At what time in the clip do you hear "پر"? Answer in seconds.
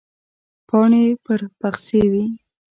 1.23-1.39